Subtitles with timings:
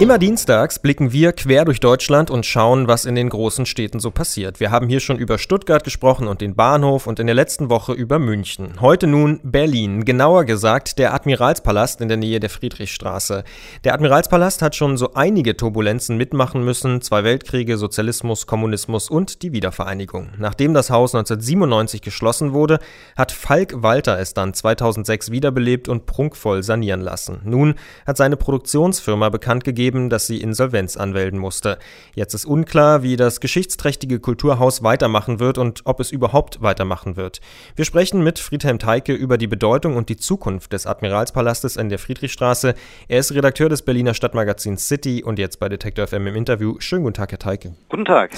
[0.00, 4.10] Immer dienstags blicken wir quer durch Deutschland und schauen, was in den großen Städten so
[4.10, 4.58] passiert.
[4.58, 7.92] Wir haben hier schon über Stuttgart gesprochen und den Bahnhof und in der letzten Woche
[7.92, 8.80] über München.
[8.80, 13.44] Heute nun Berlin, genauer gesagt der Admiralspalast in der Nähe der Friedrichstraße.
[13.84, 19.52] Der Admiralspalast hat schon so einige Turbulenzen mitmachen müssen, zwei Weltkriege, Sozialismus, Kommunismus und die
[19.52, 20.30] Wiedervereinigung.
[20.38, 22.78] Nachdem das Haus 1997 geschlossen wurde,
[23.18, 27.42] hat Falk Walter es dann 2006 wiederbelebt und prunkvoll sanieren lassen.
[27.44, 27.74] Nun
[28.06, 31.78] hat seine Produktionsfirma bekannt gegeben, gegeben, dass sie Insolvenz anmelden musste.
[32.14, 37.40] Jetzt ist unklar, wie das geschichtsträchtige Kulturhaus weitermachen wird und ob es überhaupt weitermachen wird.
[37.74, 41.98] Wir sprechen mit Friedhelm Teike über die Bedeutung und die Zukunft des Admiralspalastes in der
[41.98, 42.74] Friedrichstraße.
[43.08, 46.76] Er ist Redakteur des Berliner Stadtmagazins City und jetzt bei Detektor FM im Interview.
[46.78, 47.74] Schönen guten Tag, Herr Teike.
[47.88, 48.30] Guten Tag.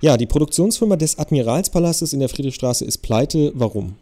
[0.00, 3.52] Ja, die Produktionsfirma des Admiralspalastes in der Friedrichstraße ist pleite.
[3.54, 3.96] Warum?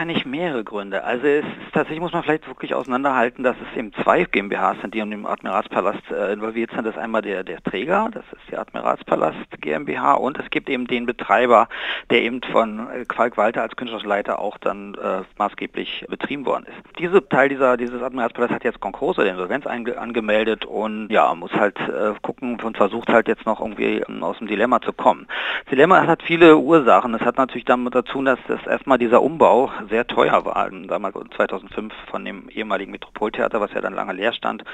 [0.00, 1.04] Wahrscheinlich mehrere Gründe.
[1.04, 4.94] Also es ist, tatsächlich muss man vielleicht wirklich auseinanderhalten, dass es eben zwei GmbHs sind,
[4.94, 6.86] die dem Admiralspalast äh, involviert sind.
[6.86, 10.86] Das ist einmal der, der Träger, das ist die Admiralspalast GmbH und es gibt eben
[10.86, 11.68] den Betreiber,
[12.08, 16.98] der eben von äh, Falk Walter als Künstlerleiter auch dann äh, maßgeblich betrieben worden ist.
[16.98, 21.78] Dieser Teil dieser, dieses Admiralspalast hat jetzt Konkurs oder Insolvenz angemeldet und ja, muss halt
[21.78, 25.26] äh, gucken und versucht halt jetzt noch irgendwie ähm, aus dem Dilemma zu kommen.
[25.66, 27.12] Das Dilemma hat viele Ursachen.
[27.12, 30.70] Es hat natürlich damit dazu, dass das erstmal dieser Umbau sehr teuer war.
[30.70, 34.64] Damals 2005 von dem ehemaligen Metropoltheater, was ja dann lange leer stand,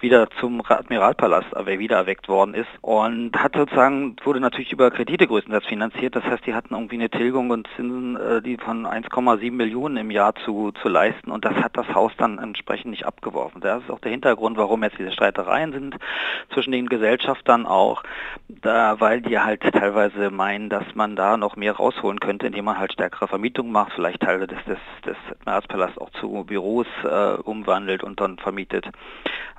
[0.00, 1.48] wieder zum Admiralpalast
[1.78, 6.16] wieder erweckt worden ist und hat sozusagen, wurde natürlich über Kredite größtenteils finanziert.
[6.16, 10.10] Das heißt, die hatten irgendwie eine Tilgung und Zinsen, äh, die von 1,7 Millionen im
[10.10, 13.60] Jahr zu, zu leisten und das hat das Haus dann entsprechend nicht abgeworfen.
[13.60, 15.96] Das ist auch der Hintergrund, warum jetzt diese Streitereien sind
[16.52, 18.02] zwischen den Gesellschaftern auch,
[18.48, 22.78] da, weil die halt teilweise meinen, dass man da noch mehr rausholen könnte, indem man
[22.78, 28.02] halt stärkere Vermietungen macht, vielleicht Teile des, des, des Admiralspalasts auch zu Büros äh, umwandelt
[28.02, 28.86] und dann vermietet.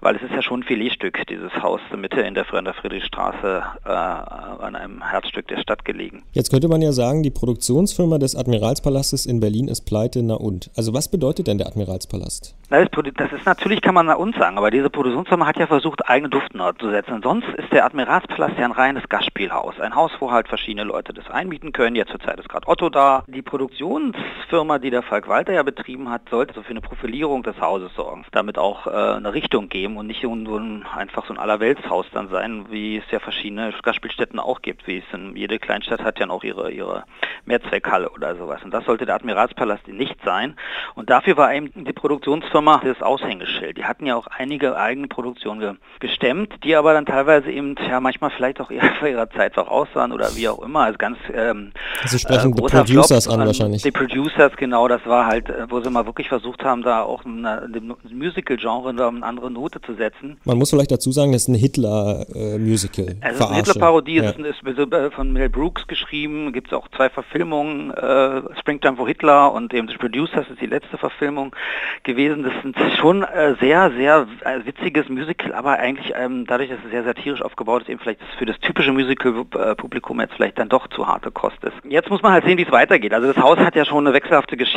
[0.01, 3.89] Weil es ist ja schon ein Filetstück, dieses Haus in Mitte in der, Friedrichstraße äh,
[3.89, 6.23] an einem Herzstück der Stadt gelegen.
[6.33, 10.71] Jetzt könnte man ja sagen, die Produktionsfirma des Admiralspalastes in Berlin ist pleite, na und?
[10.75, 12.55] Also was bedeutet denn der Admiralspalast?
[12.69, 16.29] Das ist natürlich, kann man na uns sagen, aber diese Produktionsfirma hat ja versucht, eigene
[16.29, 17.21] Duftnoten zu setzen.
[17.23, 19.79] Sonst ist der Admiralspalast ja ein reines Gastspielhaus.
[19.79, 21.95] Ein Haus, wo halt verschiedene Leute das einmieten können.
[21.95, 23.23] Jetzt zur Zeit ist gerade Otto da.
[23.27, 27.43] Die Produktionsfirma Firma, die der Falk Walter ja betrieben hat, sollte so für eine Profilierung
[27.43, 31.33] des Hauses sorgen, damit auch äh, eine Richtung geben und nicht so ein, einfach so
[31.33, 35.59] ein Allerweltshaus dann sein, wie es ja verschiedene Gastspielstätten auch gibt, wie es in jede
[35.59, 37.03] Kleinstadt hat ja auch ihre, ihre
[37.45, 38.63] Mehrzweckhalle oder sowas.
[38.63, 40.55] Und das sollte der Admiralspalast nicht sein.
[40.95, 43.77] Und dafür war eben die Produktionsfirma das Aushängeschild.
[43.77, 47.99] Die hatten ja auch einige eigene Produktionen ge gestemmt, die aber dann teilweise eben ja
[47.99, 50.81] manchmal vielleicht auch eher vor ihrer Zeit voraus waren oder wie auch immer.
[50.81, 51.71] Also ganz ähm,
[52.05, 53.81] Sie sprechen äh, die Producers Flop, an wahrscheinlich.
[53.81, 57.03] Die Producer das genau, das war halt, äh, wo sie mal wirklich versucht haben, da
[57.03, 60.37] auch dem Musical-Genre eine andere Note zu setzen.
[60.45, 63.05] Man muss vielleicht dazu sagen, das ist ein Hitler-Musical.
[63.05, 64.23] Äh, es ist eine Hitler-Parodie, ja.
[64.23, 68.97] es ist, ist, äh, von Mel Brooks geschrieben, gibt es auch zwei Verfilmungen, äh, Springtime
[68.97, 71.55] for Hitler und eben The Producers ist die letzte Verfilmung
[72.03, 72.43] gewesen.
[72.43, 72.53] Das
[72.87, 77.03] ist schon äh, sehr, sehr äh, witziges Musical, aber eigentlich ähm, dadurch, dass es sehr
[77.03, 81.31] satirisch aufgebaut ist, eben vielleicht für das typische Musical-Publikum jetzt vielleicht dann doch zu harte
[81.31, 81.73] Kost ist.
[81.87, 83.13] Jetzt muss man halt sehen, wie es weitergeht.
[83.13, 84.72] Also das Haus hat ja schon eine Wechsel wechselhafte Geschichte.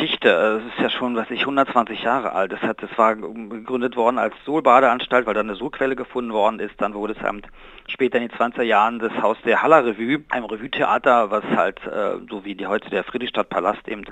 [0.57, 2.51] Es ist ja schon, was ich, 120 Jahre alt.
[2.51, 6.79] Das, hat, das war gegründet worden als Sohlbadeanstalt, weil da eine Sohlquelle gefunden worden ist.
[6.79, 7.47] Dann wurde es halt
[7.87, 12.17] später in den 20er Jahren das Haus der Haller Revue, ein Revue-Theater, was halt, äh,
[12.29, 14.03] so wie die heute der Friedrichstadtpalast eben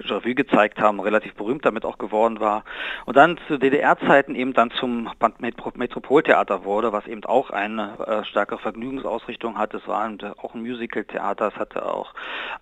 [0.00, 2.64] Revue gezeigt haben, relativ berühmt damit auch geworden war.
[3.06, 8.58] Und dann zu DDR-Zeiten eben dann zum Metropoltheater wurde, was eben auch eine äh, starke
[8.58, 9.72] Vergnügungsausrichtung hat.
[9.74, 10.10] Es war
[10.42, 12.12] auch ein Musical-Theater, es hatte auch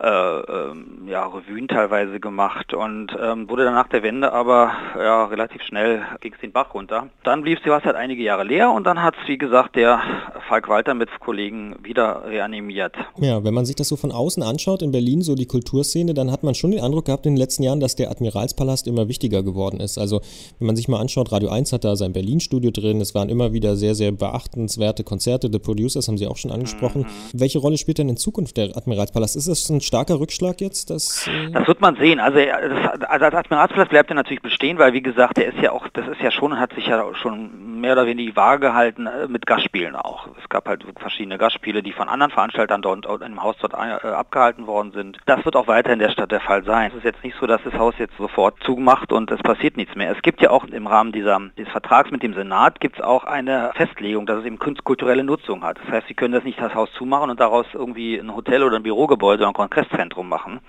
[0.00, 5.25] äh, ähm, ja, Revuen teilweise gemacht und ähm, wurde dann nach der Wende aber ja,
[5.27, 7.09] relativ schnell ging es den Bach runter.
[7.25, 10.01] Dann blieb sie was halt einige Jahre leer und dann hat es, wie gesagt, der
[10.49, 12.95] Falk Walter mit Kollegen wieder reanimiert.
[13.19, 16.31] Ja, wenn man sich das so von außen anschaut in Berlin, so die Kulturszene, dann
[16.31, 19.43] hat man schon den Eindruck gehabt in den letzten Jahren, dass der Admiralspalast immer wichtiger
[19.43, 19.99] geworden ist.
[19.99, 20.21] Also
[20.59, 23.53] wenn man sich mal anschaut, Radio 1 hat da sein Berlin-Studio drin, es waren immer
[23.53, 27.03] wieder sehr, sehr beachtenswerte Konzerte, The Producers haben Sie auch schon angesprochen.
[27.03, 27.41] Mhm.
[27.41, 29.37] Welche Rolle spielt denn in Zukunft der Admiralspalast?
[29.37, 30.91] Ist das ein starker Rückschlag jetzt?
[30.91, 32.48] Dass, äh das wird man sehen sehen.
[32.55, 36.06] Also, als Admiralsplatz bleibt er natürlich bestehen, weil wie gesagt, der ist ja auch, das
[36.09, 39.97] ist ja schon, hat sich ja schon mehr oder weniger die gehalten äh, mit Gastspielen
[39.97, 40.29] auch.
[40.43, 44.67] Es gab halt verschiedene Gastspiele, die von anderen Veranstaltern dort im Haus dort äh, abgehalten
[44.67, 45.19] worden sind.
[45.27, 46.91] Das wird auch weiter in der Stadt der Fall sein.
[46.91, 49.95] Es ist jetzt nicht so, dass das Haus jetzt sofort zugemacht und es passiert nichts
[49.95, 50.12] mehr.
[50.12, 53.25] Es gibt ja auch im Rahmen dieser, dieses Vertrags mit dem Senat gibt es auch
[53.25, 55.79] eine Festlegung, dass es eben kulturelle Nutzung hat.
[55.85, 58.77] Das heißt, Sie können das nicht das Haus zumachen und daraus irgendwie ein Hotel oder
[58.77, 60.61] ein Bürogebäude oder ein Kongresszentrum machen,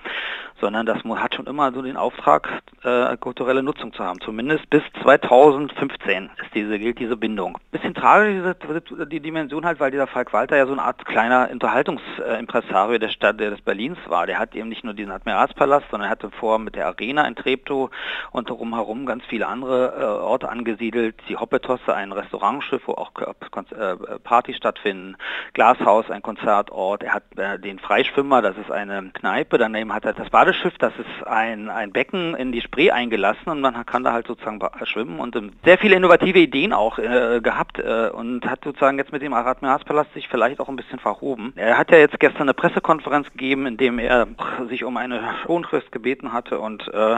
[0.62, 4.20] sondern das hat schon immer so den Auftrag, äh, kulturelle Nutzung zu haben.
[4.22, 7.58] Zumindest bis 2015 ist diese, gilt diese Bindung.
[7.72, 8.56] Bisschen tragisch
[8.90, 13.10] diese, die Dimension halt, weil dieser Falk Walter ja so eine Art kleiner Unterhaltungsimpresario der
[13.10, 14.26] Stadt des Berlins war.
[14.28, 17.36] Der hat eben nicht nur diesen Admiralspalast, sondern er hatte vor mit der Arena in
[17.36, 17.90] Treptow
[18.32, 21.16] und darum herum ganz viele andere äh, Orte angesiedelt.
[21.28, 25.16] Die Hoppetosse, ein Restaurantschiff, wo auch äh, Partys stattfinden.
[25.54, 27.04] Glashaus, ein Konzertort.
[27.04, 29.58] Er hat äh, den Freischwimmer, das ist eine Kneipe.
[29.58, 33.62] Daneben hat er das Badeschiff, das ist ein, ein Becken in die Spree eingelassen und
[33.62, 37.78] man kann da halt sozusagen schwimmen und ähm, sehr viele innovative Ideen auch äh, gehabt
[37.78, 41.54] äh, und hat sozusagen jetzt mit dem Admiralspalast sich vielleicht auch ein bisschen verhoben.
[41.56, 44.28] Er hat ja jetzt gestern eine Pressekonferenz gegeben, in dem er
[44.70, 47.18] sich um eine Schonfrist gebeten hatte und äh,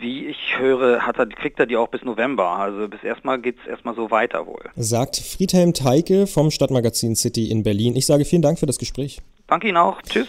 [0.00, 2.58] wie ich höre, hat er, kriegt er die auch bis November.
[2.58, 4.64] Also bis erstmal geht es erstmal so weiter wohl.
[4.76, 7.96] Sagt Friedhelm Teike vom Stadtmagazin City in Berlin.
[7.96, 9.22] Ich sage vielen Dank für das Gespräch.
[9.46, 10.02] Danke Ihnen auch.
[10.02, 10.28] Tschüss.